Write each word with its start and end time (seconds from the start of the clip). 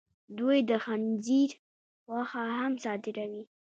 دوی 0.37 0.57
د 0.69 0.71
خنزیر 0.83 1.51
غوښه 2.07 2.43
هم 2.59 2.73
صادروي. 2.83 3.43